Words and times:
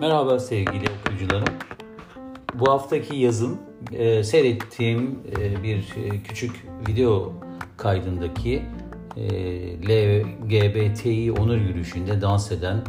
Merhaba 0.00 0.38
sevgili 0.38 0.84
okuyucularım. 1.00 1.54
Bu 2.54 2.70
haftaki 2.70 3.16
yazım 3.16 3.58
e, 3.92 4.24
seyrettiğim 4.24 5.18
e, 5.38 5.62
bir 5.62 5.78
e, 5.78 6.22
küçük 6.22 6.66
video 6.88 7.32
kaydındaki 7.76 8.62
e, 9.16 9.22
LGBTİ 9.88 11.32
onur 11.32 11.56
yürüyüşünde 11.56 12.20
dans 12.20 12.52
eden 12.52 12.84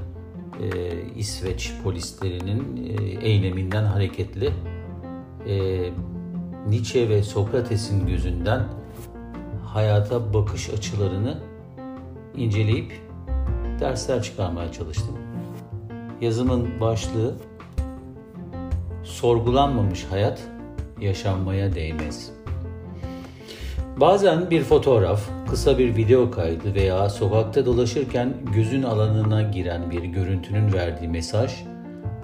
e, 0.61 0.91
İsveç 1.16 1.73
polislerinin 1.84 2.86
e, 2.98 3.27
eyleminden 3.27 3.84
hareketli 3.84 4.54
e, 5.48 5.84
Nietzsche 6.68 7.09
ve 7.09 7.23
Sokrates'in 7.23 8.07
gözünden 8.07 8.82
hayata 9.74 10.34
bakış 10.34 10.70
açılarını 10.70 11.38
inceleyip 12.36 13.02
dersler 13.80 14.24
çıkarmaya 14.24 14.71
çalıştım. 14.71 15.18
Yazımın 16.21 16.80
başlığı 16.80 17.36
Sorgulanmamış 19.04 20.06
hayat 20.11 20.42
yaşanmaya 21.02 21.75
değmez. 21.75 22.32
Bazen 23.97 24.50
bir 24.50 24.64
fotoğraf, 24.64 25.21
kısa 25.50 25.78
bir 25.78 25.96
video 25.96 26.32
kaydı 26.32 26.75
veya 26.75 27.10
sokakta 27.10 27.66
dolaşırken 27.66 28.33
gözün 28.54 28.83
alanına 28.83 29.42
giren 29.42 29.92
bir 29.92 30.04
görüntünün 30.04 30.74
verdiği 30.74 31.08
mesaj, 31.08 31.64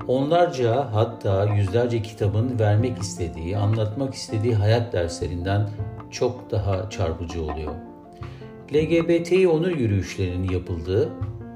onlarca 0.08 0.94
hatta 0.94 1.46
yüzlerce 1.46 2.02
kitabın 2.02 2.60
vermek 2.60 2.98
istediği, 2.98 3.58
anlatmak 3.58 4.14
istediği 4.14 4.56
hayat 4.56 4.94
derslerinden 4.94 5.70
çok 6.12 6.52
daha 6.52 6.90
çarpıcı 6.90 7.44
oluyor. 7.44 7.74
LGBT 8.74 9.48
onur 9.48 9.72
yürüyüşlerinin 9.72 10.50
yapıldığı 10.50 11.10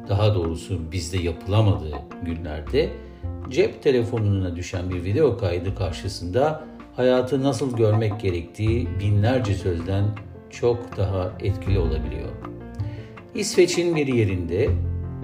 daha 0.09 0.35
doğrusu 0.35 0.91
bizde 0.91 1.17
yapılamadığı 1.17 1.95
günlerde 2.23 2.89
cep 3.49 3.83
telefonuna 3.83 4.55
düşen 4.55 4.89
bir 4.89 5.03
video 5.03 5.37
kaydı 5.37 5.75
karşısında 5.75 6.63
hayatı 6.95 7.43
nasıl 7.43 7.77
görmek 7.77 8.19
gerektiği 8.19 8.87
binlerce 8.99 9.53
sözden 9.53 10.05
çok 10.49 10.97
daha 10.97 11.31
etkili 11.39 11.79
olabiliyor. 11.79 12.29
İsveç'in 13.35 13.95
bir 13.95 14.07
yerinde 14.07 14.69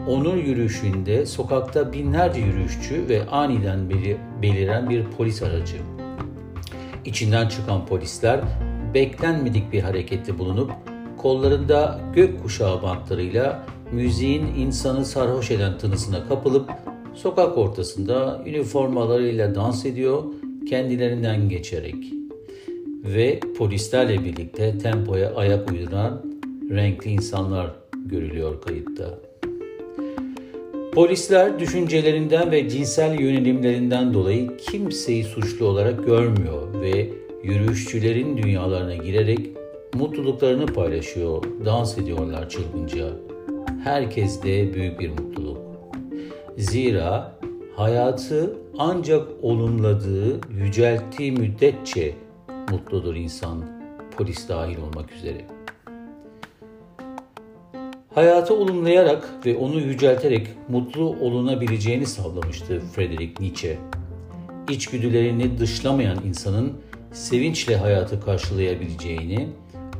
onur 0.07 0.35
yürüyüşünde 0.35 1.25
sokakta 1.25 1.93
binlerce 1.93 2.41
yürüyüşçü 2.41 3.09
ve 3.09 3.29
aniden 3.29 3.89
beliren 4.41 4.89
bir 4.89 5.03
polis 5.03 5.43
aracı. 5.43 5.77
İçinden 7.05 7.47
çıkan 7.47 7.85
polisler 7.85 8.39
beklenmedik 8.93 9.73
bir 9.73 9.81
harekette 9.81 10.39
bulunup 10.39 10.71
kollarında 11.17 11.99
gök 12.15 12.43
kuşağı 12.43 12.81
bantlarıyla 12.81 13.65
müziğin 13.91 14.45
insanı 14.57 15.05
sarhoş 15.05 15.51
eden 15.51 15.77
tınısına 15.77 16.27
kapılıp 16.27 16.69
sokak 17.13 17.57
ortasında 17.57 18.43
üniformalarıyla 18.45 19.55
dans 19.55 19.85
ediyor 19.85 20.23
kendilerinden 20.69 21.49
geçerek 21.49 21.95
ve 23.03 23.39
polislerle 23.57 24.23
birlikte 24.23 24.77
tempoya 24.77 25.35
ayak 25.35 25.71
uyduran 25.71 26.25
renkli 26.69 27.11
insanlar 27.11 27.71
görülüyor 28.05 28.61
kayıtta. 28.61 29.19
Polisler 30.93 31.59
düşüncelerinden 31.59 32.51
ve 32.51 32.69
cinsel 32.69 33.19
yönelimlerinden 33.19 34.13
dolayı 34.13 34.57
kimseyi 34.57 35.23
suçlu 35.23 35.65
olarak 35.65 36.05
görmüyor 36.05 36.81
ve 36.81 37.09
yürüyüşçülerin 37.43 38.37
dünyalarına 38.37 38.95
girerek 38.95 39.39
mutluluklarını 39.93 40.65
paylaşıyor, 40.65 41.43
dans 41.65 41.97
ediyorlar 41.97 42.49
çılgınca 42.49 43.09
herkeste 43.83 44.73
büyük 44.73 44.99
bir 44.99 45.09
mutluluk. 45.09 45.57
Zira 46.57 47.39
hayatı 47.75 48.57
ancak 48.77 49.27
olumladığı, 49.41 50.39
yücelttiği 50.57 51.31
müddetçe 51.31 52.15
mutludur 52.71 53.15
insan, 53.15 53.65
polis 54.17 54.49
dahil 54.49 54.77
olmak 54.77 55.11
üzere. 55.11 55.45
Hayatı 58.15 58.53
olumlayarak 58.53 59.29
ve 59.45 59.57
onu 59.57 59.79
yücelterek 59.79 60.47
mutlu 60.69 61.03
olunabileceğini 61.03 62.05
sağlamıştı 62.05 62.81
Friedrich 62.95 63.39
Nietzsche. 63.39 63.77
İçgüdülerini 64.69 65.59
dışlamayan 65.59 66.17
insanın 66.27 66.73
sevinçle 67.11 67.77
hayatı 67.77 68.21
karşılayabileceğini, 68.21 69.47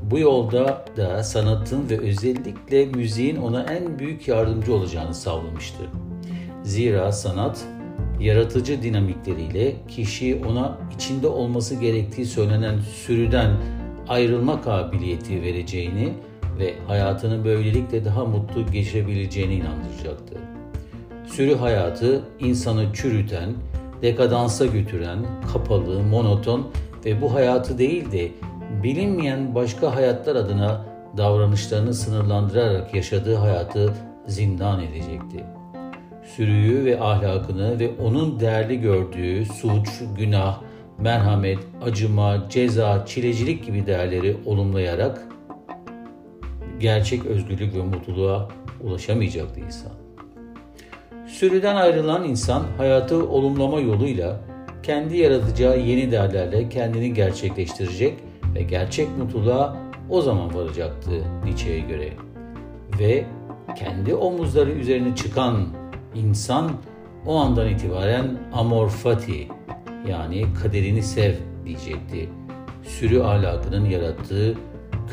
bu 0.03 0.19
yolda 0.19 0.85
da 0.97 1.23
sanatın 1.23 1.89
ve 1.89 1.99
özellikle 1.99 2.85
müziğin 2.85 3.35
ona 3.35 3.63
en 3.63 3.99
büyük 3.99 4.27
yardımcı 4.27 4.73
olacağını 4.73 5.13
sağlamıştı. 5.13 5.83
Zira 6.63 7.11
sanat 7.11 7.65
yaratıcı 8.19 8.83
dinamikleriyle 8.83 9.75
kişi 9.87 10.41
ona 10.49 10.77
içinde 10.95 11.27
olması 11.27 11.75
gerektiği 11.75 12.25
söylenen 12.25 12.79
sürüden 12.79 13.51
ayrılma 14.07 14.61
kabiliyeti 14.61 15.41
vereceğini 15.41 16.13
ve 16.59 16.73
hayatını 16.87 17.45
böylelikle 17.45 18.05
daha 18.05 18.25
mutlu 18.25 18.71
geçirebileceğine 18.71 19.53
inandıracaktı. 19.53 20.37
Sürü 21.25 21.55
hayatı 21.55 22.21
insanı 22.39 22.93
çürüten, 22.93 23.49
dekadansa 24.01 24.65
götüren, 24.65 25.19
kapalı, 25.53 26.03
monoton 26.03 26.67
ve 27.05 27.21
bu 27.21 27.33
hayatı 27.33 27.77
değil 27.77 28.11
de 28.11 28.31
bilinmeyen 28.83 29.55
başka 29.55 29.95
hayatlar 29.95 30.35
adına 30.35 30.85
davranışlarını 31.17 31.93
sınırlandırarak 31.93 32.95
yaşadığı 32.95 33.35
hayatı 33.35 33.93
zindan 34.27 34.83
edecekti. 34.83 35.43
Sürüyü 36.35 36.85
ve 36.85 37.01
ahlakını 37.01 37.79
ve 37.79 37.91
onun 38.03 38.39
değerli 38.39 38.81
gördüğü 38.81 39.45
suç, 39.45 39.89
günah, 40.17 40.61
merhamet, 40.97 41.59
acıma, 41.81 42.49
ceza, 42.49 43.05
çilecilik 43.05 43.65
gibi 43.65 43.85
değerleri 43.85 44.37
olumlayarak 44.45 45.21
gerçek 46.79 47.25
özgürlük 47.25 47.75
ve 47.75 47.81
mutluluğa 47.81 48.49
ulaşamayacaktı 48.81 49.59
insan. 49.59 49.91
Sürüden 51.27 51.75
ayrılan 51.75 52.23
insan 52.23 52.63
hayatı 52.77 53.29
olumlama 53.29 53.79
yoluyla 53.79 54.39
kendi 54.83 55.17
yaratacağı 55.17 55.79
yeni 55.79 56.11
değerlerle 56.11 56.69
kendini 56.69 57.13
gerçekleştirecek 57.13 58.13
ve 58.55 58.61
gerçek 58.61 59.17
mutluluğa 59.17 59.77
o 60.09 60.21
zaman 60.21 60.55
varacaktı 60.55 61.11
Nietzsche'ye 61.43 61.79
göre. 61.79 62.09
Ve 62.99 63.25
kendi 63.75 64.15
omuzları 64.15 64.71
üzerine 64.71 65.15
çıkan 65.15 65.67
insan 66.15 66.71
o 67.25 67.35
andan 67.35 67.69
itibaren 67.69 68.37
amor 68.53 68.89
fati 68.89 69.47
yani 70.09 70.45
kaderini 70.63 71.03
sev 71.03 71.33
diyecekti. 71.65 72.29
Sürü 72.83 73.21
ahlakının 73.21 73.85
yarattığı 73.89 74.57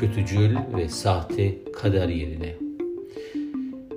kötücül 0.00 0.56
ve 0.76 0.88
sahte 0.88 1.54
kader 1.72 2.08
yerine. 2.08 2.54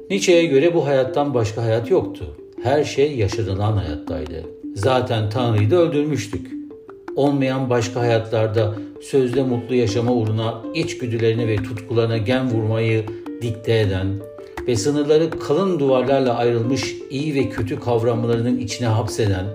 Nietzsche'ye 0.09 0.45
göre 0.45 0.73
bu 0.73 0.85
hayattan 0.85 1.33
başka 1.33 1.63
hayat 1.63 1.91
yoktu. 1.91 2.37
Her 2.63 2.83
şey 2.83 3.17
yaşanılan 3.17 3.77
hayattaydı. 3.77 4.58
Zaten 4.75 5.29
Tanrı'yı 5.29 5.71
da 5.71 5.75
öldürmüştük. 5.75 6.51
Olmayan 7.15 7.69
başka 7.69 7.99
hayatlarda 7.99 8.75
sözde 9.01 9.43
mutlu 9.43 9.75
yaşama 9.75 10.13
uğruna 10.13 10.61
içgüdülerine 10.73 11.47
ve 11.47 11.55
tutkularına 11.55 12.17
gen 12.17 12.51
vurmayı 12.51 13.05
dikte 13.41 13.79
eden 13.79 14.07
ve 14.67 14.75
sınırları 14.75 15.29
kalın 15.29 15.79
duvarlarla 15.79 16.35
ayrılmış 16.35 16.95
iyi 17.09 17.35
ve 17.35 17.49
kötü 17.49 17.79
kavramlarının 17.79 18.57
içine 18.57 18.87
hapseden, 18.87 19.45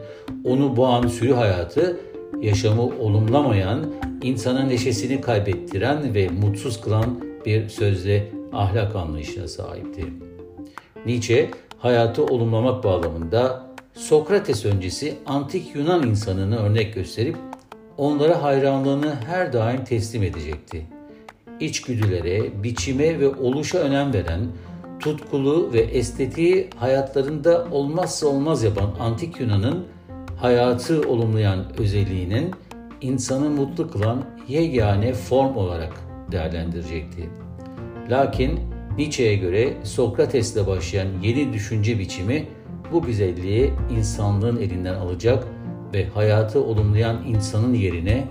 onu 0.45 0.77
boğan 0.77 1.07
sürü 1.07 1.33
hayatı, 1.33 2.01
yaşamı 2.41 2.83
olumlamayan, 2.83 3.93
insana 4.23 4.63
neşesini 4.63 5.21
kaybettiren 5.21 6.15
ve 6.15 6.29
mutsuz 6.29 6.81
kılan 6.81 7.21
bir 7.47 7.69
sözde 7.69 8.33
ahlak 8.53 8.97
anlayışına 8.97 9.49
sahipti. 9.49 10.05
Nietzsche, 11.07 11.51
hayatı 11.79 12.25
olumlamak 12.25 12.85
bağlamında 12.85 13.74
Sokrates 13.95 14.65
öncesi 14.65 15.15
antik 15.27 15.75
Yunan 15.75 16.03
insanını 16.07 16.57
örnek 16.57 16.95
gösterip 16.95 17.37
onlara 17.99 18.43
hayranlığını 18.43 19.15
her 19.27 19.53
daim 19.53 19.85
teslim 19.85 20.23
edecekti. 20.23 20.87
İçgüdülere, 21.61 22.63
biçime 22.63 23.21
ve 23.21 23.29
oluşa 23.29 23.79
önem 23.79 24.13
veren, 24.13 24.41
tutkulu 25.01 25.73
ve 25.73 25.81
estetiği 25.81 26.71
hayatlarında 26.77 27.67
olmazsa 27.71 28.27
olmaz 28.27 28.63
yapan 28.63 28.95
antik 29.01 29.41
Yunan'ın 29.41 29.85
hayatı 30.37 31.09
olumlayan 31.09 31.65
özelliğinin 31.79 32.51
insanı 33.01 33.51
mutlu 33.51 33.91
kılan 33.91 34.25
yegane 34.49 35.13
form 35.13 35.57
olarak 35.57 35.93
değerlendirecekti. 36.33 37.31
Lakin 38.11 38.61
Nietzsche'ye 38.99 39.37
göre 39.37 39.73
Sokrates'le 39.85 40.67
başlayan 40.67 41.09
yeni 41.23 41.53
düşünce 41.53 41.99
biçimi 41.99 42.47
bu 42.93 43.03
güzelliği 43.03 43.73
insanlığın 43.97 44.57
elinden 44.57 44.95
alacak 44.95 45.47
ve 45.93 46.07
hayatı 46.09 46.65
olumlayan 46.65 47.17
insanın 47.27 47.75
yerine 47.75 48.25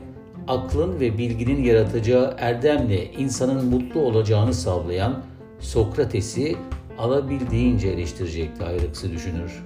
aklın 0.47 0.99
ve 0.99 1.17
bilginin 1.17 1.63
yaratacağı 1.63 2.35
erdemle 2.39 3.11
insanın 3.11 3.65
mutlu 3.65 3.99
olacağını 3.99 4.53
sağlayan 4.53 5.23
Sokrates'i 5.59 6.55
alabildiğince 6.97 7.87
eleştirecekti 7.87 8.65
ayrıksı 8.65 9.11
düşünür. 9.11 9.65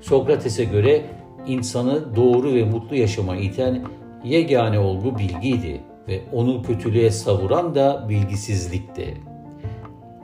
Sokrates'e 0.00 0.64
göre 0.64 1.02
insanı 1.46 2.16
doğru 2.16 2.54
ve 2.54 2.64
mutlu 2.64 2.96
yaşama 2.96 3.36
iten 3.36 3.84
yegane 4.24 4.78
olgu 4.78 5.18
bilgiydi 5.18 5.80
ve 6.08 6.20
onu 6.32 6.62
kötülüğe 6.62 7.10
savuran 7.10 7.74
da 7.74 8.06
bilgisizlikti. 8.08 9.14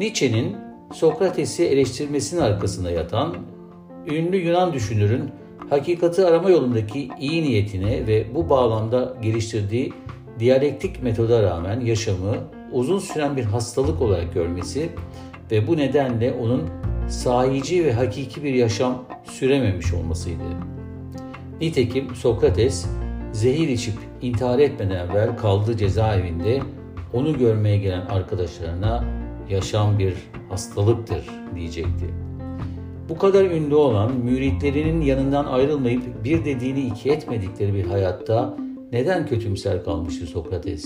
Nietzsche'nin 0.00 0.56
Sokrates'i 0.92 1.64
eleştirmesinin 1.64 2.40
arkasında 2.40 2.90
yatan 2.90 3.36
ünlü 4.06 4.36
Yunan 4.36 4.72
düşünürün 4.72 5.30
hakikati 5.70 6.24
arama 6.24 6.50
yolundaki 6.50 7.08
iyi 7.20 7.42
niyetine 7.42 8.06
ve 8.06 8.34
bu 8.34 8.50
bağlamda 8.50 9.16
geliştirdiği 9.22 9.92
diyalektik 10.38 11.02
metoda 11.02 11.42
rağmen 11.42 11.80
yaşamı 11.80 12.36
uzun 12.72 12.98
süren 12.98 13.36
bir 13.36 13.44
hastalık 13.44 14.02
olarak 14.02 14.34
görmesi 14.34 14.88
ve 15.50 15.66
bu 15.66 15.76
nedenle 15.76 16.32
onun 16.32 16.62
sahici 17.08 17.84
ve 17.84 17.92
hakiki 17.92 18.42
bir 18.42 18.54
yaşam 18.54 19.04
sürememiş 19.24 19.94
olmasıydı. 19.94 20.42
Nitekim 21.60 22.14
Sokrates 22.14 22.86
zehir 23.32 23.68
içip 23.68 23.94
intihar 24.22 24.58
etmeden 24.58 25.06
evvel 25.06 25.36
kaldığı 25.36 25.76
cezaevinde 25.76 26.60
onu 27.12 27.38
görmeye 27.38 27.78
gelen 27.78 28.06
arkadaşlarına 28.06 29.04
yaşam 29.50 29.98
bir 29.98 30.14
hastalıktır 30.48 31.28
diyecekti. 31.54 32.29
Bu 33.08 33.18
kadar 33.18 33.44
ünlü 33.44 33.74
olan 33.74 34.16
müritlerinin 34.16 35.00
yanından 35.00 35.44
ayrılmayıp 35.44 36.02
bir 36.24 36.44
dediğini 36.44 36.80
iki 36.80 37.10
etmedikleri 37.10 37.74
bir 37.74 37.84
hayatta 37.84 38.56
neden 38.92 39.26
kötümser 39.26 39.84
kalmıştı 39.84 40.26
Sokrates? 40.26 40.84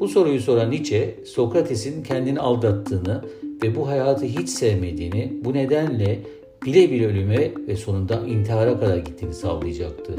Bu 0.00 0.08
soruyu 0.08 0.40
soran 0.40 0.70
Nietzsche, 0.70 1.14
Sokrates'in 1.24 2.02
kendini 2.02 2.40
aldattığını 2.40 3.24
ve 3.62 3.76
bu 3.76 3.88
hayatı 3.88 4.24
hiç 4.24 4.48
sevmediğini, 4.48 5.32
bu 5.44 5.54
nedenle 5.54 6.18
bile 6.66 6.90
bile 6.90 7.06
ölüme 7.06 7.52
ve 7.68 7.76
sonunda 7.76 8.26
intihara 8.26 8.80
kadar 8.80 8.96
gittiğini 8.96 9.34
sağlayacaktı. 9.34 10.12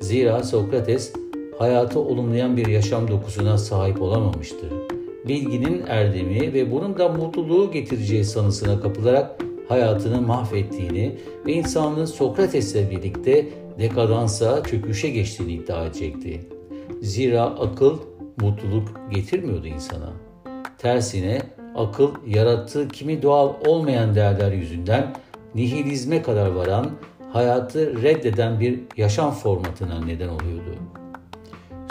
Zira 0.00 0.42
Sokrates 0.42 1.12
hayatı 1.58 2.00
olumlayan 2.00 2.56
bir 2.56 2.66
yaşam 2.66 3.08
dokusuna 3.08 3.58
sahip 3.58 4.02
olamamıştı. 4.02 4.66
Bilginin 5.28 5.82
erdemi 5.86 6.54
ve 6.54 6.72
bunun 6.72 6.98
da 6.98 7.08
mutluluğu 7.08 7.70
getireceği 7.70 8.24
sanısına 8.24 8.80
kapılarak 8.80 9.45
hayatını 9.68 10.22
mahvettiğini 10.22 11.18
ve 11.46 11.52
insanlığın 11.52 12.04
Sokrates'le 12.04 12.90
birlikte 12.90 13.48
dekadansa 13.78 14.62
çöküşe 14.62 15.10
geçtiğini 15.10 15.52
iddia 15.52 15.84
edecekti. 15.84 16.40
Zira 17.02 17.42
akıl 17.42 17.98
mutluluk 18.40 18.88
getirmiyordu 19.10 19.66
insana. 19.66 20.12
Tersine 20.78 21.42
akıl 21.76 22.10
yarattığı 22.26 22.88
kimi 22.88 23.22
doğal 23.22 23.52
olmayan 23.66 24.14
değerler 24.14 24.52
yüzünden 24.52 25.14
nihilizme 25.54 26.22
kadar 26.22 26.46
varan, 26.46 26.90
hayatı 27.32 28.02
reddeden 28.02 28.60
bir 28.60 28.80
yaşam 28.96 29.30
formatına 29.30 30.04
neden 30.04 30.28
oluyordu. 30.28 30.74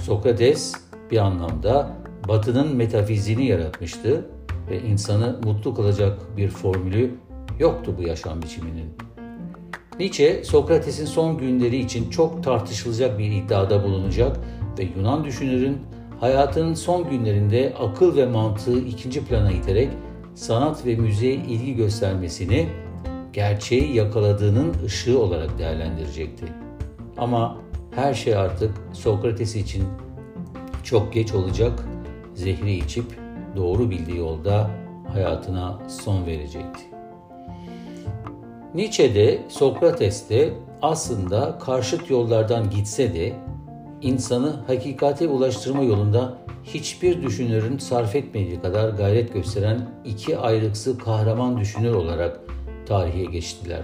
Sokrates 0.01 0.73
bir 1.11 1.17
anlamda 1.17 1.91
batının 2.27 2.75
metafizini 2.75 3.45
yaratmıştı 3.45 4.25
ve 4.69 4.81
insanı 4.81 5.39
mutlu 5.43 5.75
kılacak 5.75 6.37
bir 6.37 6.49
formülü 6.49 7.11
yoktu 7.59 7.95
bu 7.97 8.07
yaşam 8.07 8.41
biçiminin. 8.41 8.93
Nietzsche, 9.99 10.43
Sokrates'in 10.43 11.05
son 11.05 11.37
günleri 11.37 11.77
için 11.77 12.09
çok 12.09 12.43
tartışılacak 12.43 13.19
bir 13.19 13.31
iddiada 13.31 13.83
bulunacak 13.83 14.37
ve 14.79 14.83
Yunan 14.97 15.23
düşünürün 15.23 15.77
hayatının 16.19 16.73
son 16.73 17.09
günlerinde 17.09 17.73
akıl 17.79 18.15
ve 18.15 18.25
mantığı 18.25 18.79
ikinci 18.79 19.25
plana 19.25 19.51
iterek 19.51 19.89
sanat 20.35 20.85
ve 20.85 20.95
müziğe 20.95 21.33
ilgi 21.33 21.75
göstermesini 21.75 22.67
gerçeği 23.33 23.95
yakaladığının 23.95 24.73
ışığı 24.85 25.19
olarak 25.19 25.59
değerlendirecekti. 25.59 26.45
Ama 27.17 27.57
her 27.95 28.13
şey 28.13 28.35
artık 28.35 28.71
Sokrates 28.93 29.55
için 29.55 29.83
çok 30.83 31.13
geç 31.13 31.33
olacak, 31.33 31.83
zehri 32.33 32.73
içip 32.73 33.05
doğru 33.55 33.89
bildiği 33.89 34.17
yolda 34.17 34.69
hayatına 35.13 35.79
son 35.87 36.25
verecekti. 36.25 36.94
Nietzsche 38.75 39.15
de 39.15 39.41
Sokrates 39.49 40.29
de 40.29 40.53
aslında 40.81 41.59
karşıt 41.59 42.09
yollardan 42.09 42.69
gitse 42.69 43.13
de 43.13 43.33
insanı 44.01 44.55
hakikate 44.67 45.27
ulaştırma 45.27 45.83
yolunda 45.83 46.37
hiçbir 46.63 47.23
düşünürün 47.23 47.77
sarf 47.77 48.15
etmediği 48.15 48.61
kadar 48.61 48.89
gayret 48.89 49.33
gösteren 49.33 49.89
iki 50.05 50.37
ayrıksı 50.37 50.97
kahraman 50.97 51.59
düşünür 51.59 51.93
olarak 51.93 52.39
tarihe 52.85 53.25
geçtiler. 53.25 53.83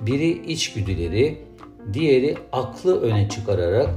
Biri 0.00 0.52
içgüdüleri, 0.52 1.38
diğeri 1.92 2.36
aklı 2.52 3.00
öne 3.00 3.28
çıkararak 3.28 3.90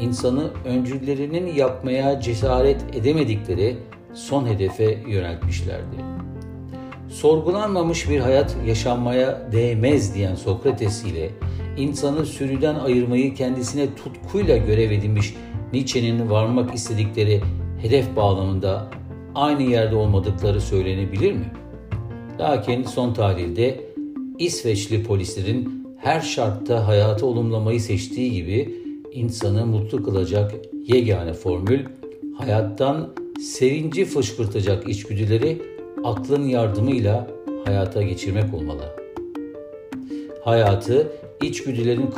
insanı 0.00 0.50
öncüllerinin 0.64 1.54
yapmaya 1.54 2.20
cesaret 2.20 2.84
edemedikleri 2.94 3.76
son 4.14 4.46
hedefe 4.46 4.98
yöneltmişlerdi. 5.08 6.17
Sorgulanmamış 7.10 8.10
bir 8.10 8.20
hayat 8.20 8.56
yaşanmaya 8.66 9.52
değmez 9.52 10.14
diyen 10.14 10.34
Sokrates 10.34 11.04
ile 11.04 11.30
insanı 11.76 12.26
sürüden 12.26 12.74
ayırmayı 12.74 13.34
kendisine 13.34 13.94
tutkuyla 13.94 14.56
görev 14.56 14.90
edinmiş 14.90 15.34
Nietzsche'nin 15.72 16.30
varmak 16.30 16.74
istedikleri 16.74 17.40
hedef 17.82 18.16
bağlamında 18.16 18.90
aynı 19.34 19.62
yerde 19.62 19.96
olmadıkları 19.96 20.60
söylenebilir 20.60 21.32
mi? 21.32 21.52
Lakin 22.40 22.82
son 22.82 23.14
tahlilde 23.14 23.80
İsveçli 24.38 25.02
polislerin 25.02 25.86
her 25.96 26.20
şartta 26.20 26.86
hayatı 26.86 27.26
olumlamayı 27.26 27.80
seçtiği 27.80 28.32
gibi 28.32 28.74
insanı 29.12 29.66
mutlu 29.66 30.02
kılacak 30.02 30.54
yegane 30.86 31.32
formül 31.32 31.84
hayattan 32.38 33.14
sevinci 33.40 34.04
fışkırtacak 34.04 34.88
içgüdüleri 34.88 35.77
aklın 36.04 36.48
yardımıyla 36.48 37.26
hayata 37.64 38.02
geçirmek 38.02 38.54
olmalı. 38.54 38.96
Hayatı 40.44 41.12
içgüdülerin 41.42 42.10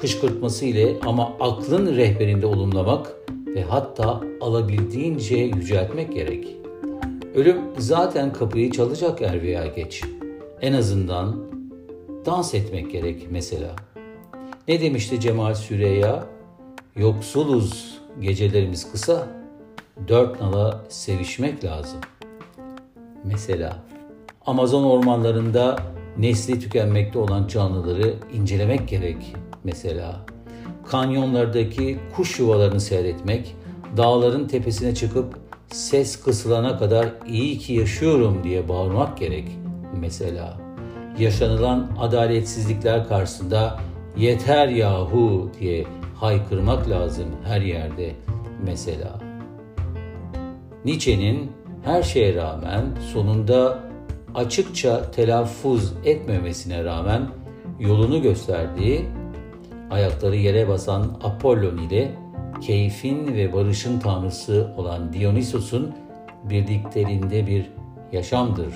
kışkırtması 0.00 0.64
ile 0.64 0.96
ama 1.06 1.32
aklın 1.40 1.96
rehberinde 1.96 2.46
olumlamak 2.46 3.16
ve 3.46 3.62
hatta 3.62 4.20
alabildiğince 4.40 5.36
yüceltmek 5.36 6.12
gerek. 6.14 6.56
Ölüm 7.34 7.56
zaten 7.78 8.32
kapıyı 8.32 8.70
çalacak 8.70 9.22
er 9.22 9.42
veya 9.42 9.66
geç. 9.66 10.02
En 10.60 10.72
azından 10.72 11.36
dans 12.26 12.54
etmek 12.54 12.90
gerek 12.90 13.26
mesela. 13.30 13.76
Ne 14.68 14.80
demişti 14.80 15.20
Cemal 15.20 15.54
Süreyya? 15.54 16.26
Yoksuluz, 16.96 17.98
gecelerimiz 18.20 18.92
kısa, 18.92 19.28
dört 20.08 20.40
nala 20.40 20.84
sevişmek 20.88 21.64
lazım. 21.64 22.00
Mesela 23.24 23.76
Amazon 24.46 24.84
ormanlarında 24.84 25.76
nesli 26.18 26.60
tükenmekte 26.60 27.18
olan 27.18 27.46
canlıları 27.46 28.14
incelemek 28.32 28.88
gerek 28.88 29.36
mesela. 29.64 30.20
Kanyonlardaki 30.86 31.98
kuş 32.16 32.38
yuvalarını 32.38 32.80
seyretmek, 32.80 33.56
dağların 33.96 34.48
tepesine 34.48 34.94
çıkıp 34.94 35.38
ses 35.68 36.22
kısılana 36.22 36.78
kadar 36.78 37.08
iyi 37.28 37.58
ki 37.58 37.72
yaşıyorum 37.72 38.44
diye 38.44 38.68
bağırmak 38.68 39.18
gerek 39.18 39.48
mesela. 40.00 40.56
Yaşanılan 41.18 41.88
adaletsizlikler 42.00 43.08
karşısında 43.08 43.80
yeter 44.16 44.68
yahu 44.68 45.50
diye 45.60 45.86
haykırmak 46.14 46.90
lazım 46.90 47.26
her 47.44 47.60
yerde 47.60 48.12
mesela. 48.64 49.20
Nietzsche'nin 50.84 51.50
her 51.84 52.02
şeye 52.02 52.34
rağmen 52.34 52.84
sonunda 53.12 53.78
açıkça 54.34 55.10
telaffuz 55.10 55.92
etmemesine 56.04 56.84
rağmen 56.84 57.28
yolunu 57.80 58.22
gösterdiği, 58.22 59.04
ayakları 59.90 60.36
yere 60.36 60.68
basan 60.68 61.20
Apollon 61.22 61.76
ile 61.76 62.14
keyfin 62.60 63.34
ve 63.34 63.52
barışın 63.52 64.00
tanrısı 64.00 64.74
olan 64.76 65.12
Dionysos'un 65.12 65.94
birliklerinde 66.44 67.46
bir 67.46 67.70
yaşamdır 68.12 68.74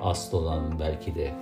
asıl 0.00 0.38
olan 0.38 0.78
belki 0.80 1.14
de. 1.14 1.34